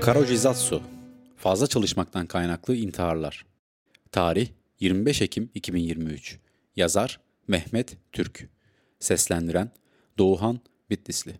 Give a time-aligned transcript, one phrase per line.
[0.00, 0.82] Karojizatsu
[1.36, 3.46] Fazla çalışmaktan kaynaklı intiharlar.
[4.12, 4.48] Tarih
[4.80, 6.38] 25 Ekim 2023
[6.76, 8.48] Yazar Mehmet Türk.
[8.98, 9.70] Seslendiren
[10.18, 10.60] Doğuhan
[10.90, 11.32] Bitlisli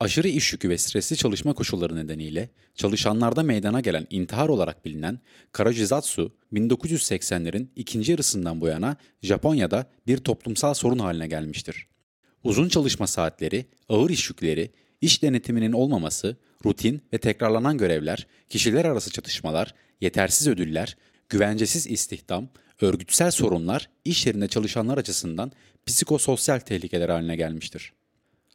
[0.00, 5.18] Aşırı iş yükü ve stresli çalışma koşulları nedeniyle çalışanlarda meydana gelen intihar olarak bilinen
[5.52, 11.86] Karojizatsu, 1980'lerin ikinci yarısından bu yana Japonya'da bir toplumsal sorun haline gelmiştir.
[12.44, 19.10] Uzun çalışma saatleri, ağır iş yükleri, iş denetiminin olmaması, rutin ve tekrarlanan görevler, kişiler arası
[19.10, 20.96] çatışmalar, yetersiz ödüller,
[21.28, 22.48] güvencesiz istihdam,
[22.80, 25.52] örgütsel sorunlar iş yerinde çalışanlar açısından
[25.86, 27.92] psikososyal tehlikeler haline gelmiştir.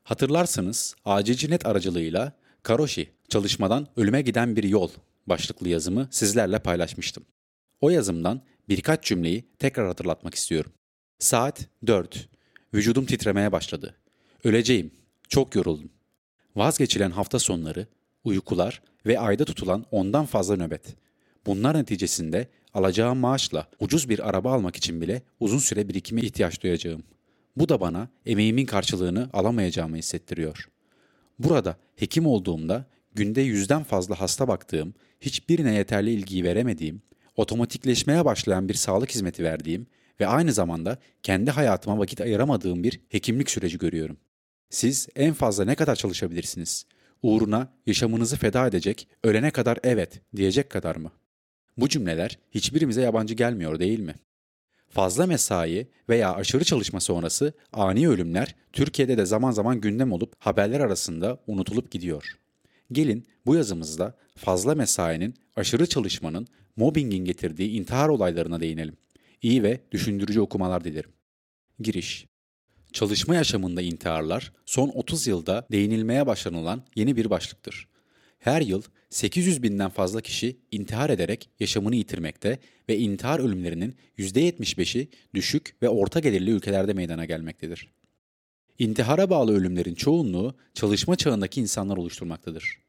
[0.04, 4.90] Hatırlarsınız acilci net aracılığıyla Karoshi, çalışmadan ölüme giden bir yol
[5.28, 7.26] başlıklı yazımı sizlerle paylaşmıştım.
[7.82, 10.72] O yazımdan birkaç cümleyi tekrar hatırlatmak istiyorum.
[11.20, 12.30] Saat 4.
[12.74, 13.96] Vücudum titremeye başladı.
[14.44, 14.92] Öleceğim.
[15.30, 15.90] Çok yoruldum.
[16.56, 17.88] Vazgeçilen hafta sonları,
[18.24, 20.96] uykular ve ayda tutulan ondan fazla nöbet.
[21.46, 27.04] Bunlar neticesinde alacağım maaşla ucuz bir araba almak için bile uzun süre birikime ihtiyaç duyacağım.
[27.60, 30.70] Bu da bana emeğimin karşılığını alamayacağımı hissettiriyor.
[31.40, 37.02] Burada hekim olduğumda günde yüzden fazla hasta baktığım, hiçbirine yeterli ilgiyi veremediğim,
[37.36, 39.88] otomatikleşmeye başlayan bir sağlık hizmeti verdiğim
[40.20, 44.18] ve aynı zamanda kendi hayatıma vakit ayıramadığım bir hekimlik süreci görüyorum.
[44.70, 46.86] Siz en fazla ne kadar çalışabilirsiniz?
[47.22, 51.12] Uğruna yaşamınızı feda edecek, ölene kadar evet diyecek kadar mı?
[51.78, 54.16] Bu cümleler hiçbirimize yabancı gelmiyor değil mi?
[54.90, 60.80] Fazla mesai veya aşırı çalışma sonrası ani ölümler Türkiye'de de zaman zaman gündem olup haberler
[60.80, 62.34] arasında unutulup gidiyor.
[62.92, 68.98] Gelin bu yazımızda fazla mesainin, aşırı çalışmanın, mobbingin getirdiği intihar olaylarına değinelim.
[69.42, 71.12] İyi ve düşündürücü okumalar dilerim.
[71.80, 72.26] Giriş
[72.94, 77.88] Çalışma yaşamında intiharlar son 30 yılda değinilmeye başlanılan yeni bir başlıktır.
[78.40, 82.60] Her yıl 800 binden fazla kişi intihar ederek yaşamını yitirmekte
[82.90, 87.90] ve intihar ölümlerinin %75'i düşük ve orta gelirli ülkelerde meydana gelmektedir.
[88.80, 92.80] İntihara bağlı ölümlerin çoğunluğu çalışma çağındaki insanlar oluşturmaktadır.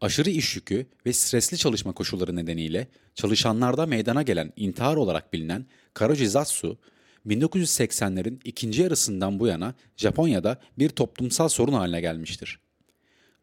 [0.00, 6.78] Aşırı iş yükü ve stresli çalışma koşulları nedeniyle çalışanlarda meydana gelen intihar olarak bilinen Karojizatsu,
[7.26, 12.58] 1980'lerin ikinci yarısından bu yana Japonya'da bir toplumsal sorun haline gelmiştir.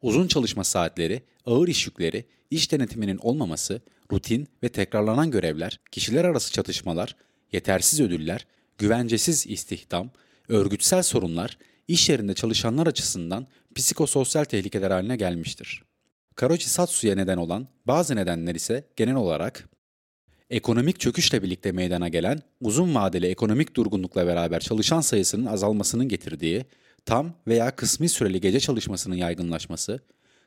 [0.01, 6.51] Uzun çalışma saatleri, ağır iş yükleri, iş denetiminin olmaması, rutin ve tekrarlanan görevler, kişiler arası
[6.51, 7.15] çatışmalar,
[7.51, 10.09] yetersiz ödüller, güvencesiz istihdam,
[10.47, 15.83] örgütsel sorunlar iş yerinde çalışanlar açısından psikososyal tehlikeler haline gelmiştir.
[16.35, 19.69] Karochi Satsu'ya neden olan bazı nedenler ise genel olarak
[20.49, 26.65] ekonomik çöküşle birlikte meydana gelen uzun vadeli ekonomik durgunlukla beraber çalışan sayısının azalmasının getirdiği
[27.09, 29.99] tam veya kısmi süreli gece çalışmasının yaygınlaşması,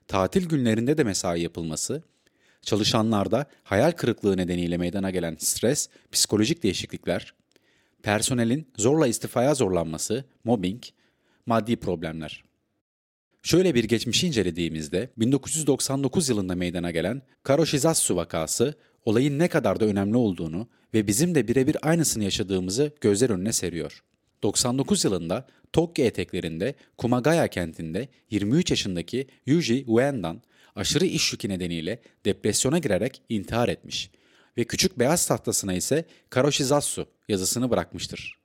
[0.09, 2.03] tatil günlerinde de mesai yapılması,
[2.62, 7.34] çalışanlarda hayal kırıklığı nedeniyle meydana gelen stres, psikolojik değişiklikler,
[8.03, 10.83] personelin zorla istifaya zorlanması, mobbing,
[11.47, 12.45] maddi problemler.
[13.43, 18.75] Şöyle bir geçmişi incelediğimizde 1999 yılında meydana gelen Karoshizatsu vakası
[19.05, 24.03] olayın ne kadar da önemli olduğunu ve bizim de birebir aynısını yaşadığımızı gözler önüne seriyor.
[24.42, 30.42] 99 yılında Tokyo eteklerinde Kumagaya kentinde 23 yaşındaki Yuji Uendan
[30.76, 34.10] aşırı iş yükü nedeniyle depresyona girerek intihar etmiş
[34.56, 38.38] ve küçük beyaz tahtasına ise Karoshizatsu yazısını bırakmıştır.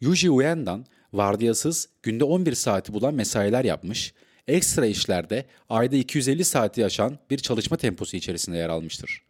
[0.00, 4.14] Yuji Uendan vardiyasız günde 11 saati bulan mesailer yapmış,
[4.48, 9.27] ekstra işlerde ayda 250 saati aşan bir çalışma temposu içerisinde yer almıştır.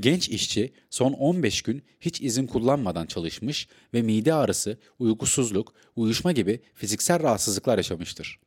[0.00, 6.60] Genç işçi son 15 gün hiç izin kullanmadan çalışmış ve mide ağrısı, uykusuzluk, uyuşma gibi
[6.74, 8.40] fiziksel rahatsızlıklar yaşamıştır.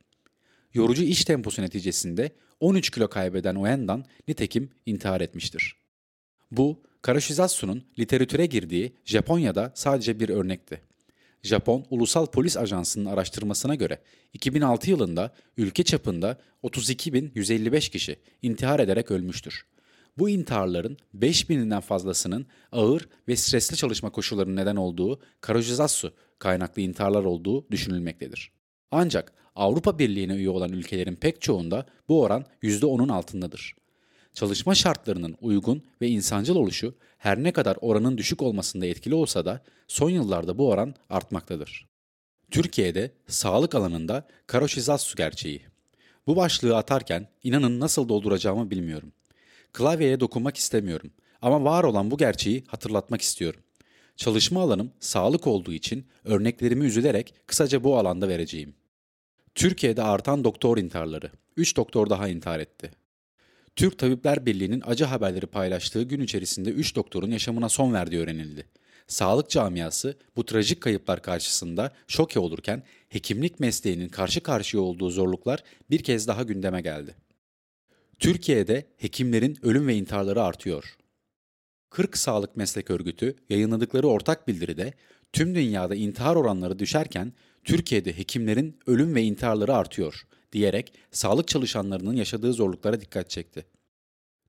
[0.73, 5.75] Yorucu iş temposu neticesinde 13 kilo kaybeden Oendan nitekim intihar etmiştir.
[6.51, 10.81] Bu, Karashizatsu'nun literatüre girdiği Japonya'da sadece bir örnekti.
[11.43, 14.01] Japon Ulusal Polis Ajansı'nın araştırmasına göre
[14.33, 19.65] 2006 yılında ülke çapında 32.155 kişi intihar ederek ölmüştür.
[20.19, 27.71] Bu intiharların 5000'inden fazlasının ağır ve stresli çalışma koşullarının neden olduğu karojizassu kaynaklı intiharlar olduğu
[27.71, 28.51] düşünülmektedir.
[28.91, 33.75] Ancak Avrupa Birliği'ne üye olan ülkelerin pek çoğunda bu oran %10'un altındadır.
[34.33, 39.61] Çalışma şartlarının uygun ve insancıl oluşu her ne kadar oranın düşük olmasında etkili olsa da
[39.87, 41.87] son yıllarda bu oran artmaktadır.
[42.51, 45.61] Türkiye'de sağlık alanında karoşizassu gerçeği.
[46.27, 49.11] Bu başlığı atarken inanın nasıl dolduracağımı bilmiyorum.
[49.73, 51.11] Klavyeye dokunmak istemiyorum
[51.41, 53.61] ama var olan bu gerçeği hatırlatmak istiyorum.
[54.15, 58.73] Çalışma alanım sağlık olduğu için örneklerimi üzülerek kısaca bu alanda vereceğim.
[59.55, 61.31] Türkiye'de artan doktor intiharları.
[61.57, 62.91] 3 doktor daha intihar etti.
[63.75, 68.65] Türk Tabipler Birliği'nin acı haberleri paylaştığı gün içerisinde 3 doktorun yaşamına son verdiği öğrenildi.
[69.07, 76.03] Sağlık camiası bu trajik kayıplar karşısında şoke olurken hekimlik mesleğinin karşı karşıya olduğu zorluklar bir
[76.03, 77.15] kez daha gündeme geldi.
[78.19, 80.97] Türkiye'de hekimlerin ölüm ve intiharları artıyor.
[81.89, 84.93] 40 Sağlık Meslek Örgütü yayınladıkları ortak bildiride
[85.33, 87.33] tüm dünyada intihar oranları düşerken
[87.63, 93.65] Türkiye'de hekimlerin ölüm ve intiharları artıyor diyerek sağlık çalışanlarının yaşadığı zorluklara dikkat çekti.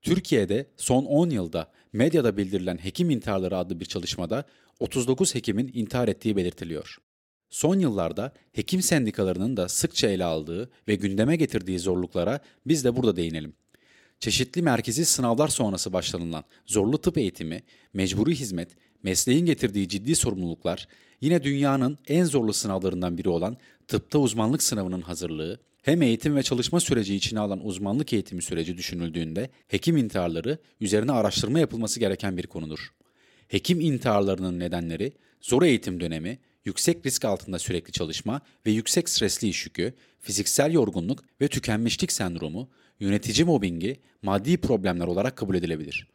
[0.01, 4.45] Türkiye'de son 10 yılda medyada bildirilen hekim intiharları adlı bir çalışmada
[4.79, 6.97] 39 hekimin intihar ettiği belirtiliyor.
[7.49, 13.15] Son yıllarda hekim sendikalarının da sıkça ele aldığı ve gündeme getirdiği zorluklara biz de burada
[13.15, 13.53] değinelim.
[14.21, 17.63] Çeşitli merkezi sınavlar sonrası başlanılan zorlu tıp eğitimi,
[17.93, 18.69] mecburi hizmet,
[19.03, 20.87] mesleğin getirdiği ciddi sorumluluklar,
[21.21, 23.57] yine dünyanın en zorlu sınavlarından biri olan
[23.87, 29.49] tıpta uzmanlık sınavının hazırlığı, hem eğitim ve çalışma süreci içine alan uzmanlık eğitimi süreci düşünüldüğünde
[29.67, 32.93] hekim intiharları üzerine araştırma yapılması gereken bir konudur.
[33.47, 39.65] Hekim intiharlarının nedenleri zor eğitim dönemi, yüksek risk altında sürekli çalışma ve yüksek stresli iş
[39.65, 42.69] yükü, fiziksel yorgunluk ve tükenmişlik sendromu,
[43.01, 46.07] yönetici mobbingi, maddi problemler olarak kabul edilebilir.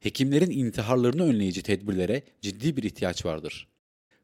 [0.00, 3.68] Hekimlerin intiharlarını önleyici tedbirlere ciddi bir ihtiyaç vardır.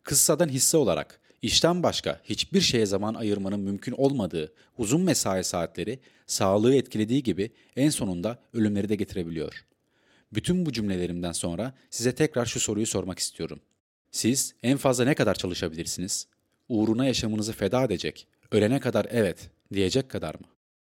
[0.02, 6.74] Kıssadan hisse olarak işten başka hiçbir şeye zaman ayırmanın mümkün olmadığı uzun mesai saatleri sağlığı
[6.74, 9.64] etkilediği gibi en sonunda ölümleri de getirebiliyor.
[10.34, 13.60] Bütün bu cümlelerimden sonra size tekrar şu soruyu sormak istiyorum.
[14.10, 16.26] Siz en fazla ne kadar çalışabilirsiniz?
[16.68, 20.55] Uğruna yaşamınızı feda edecek, ölene kadar evet diyecek kadar mı?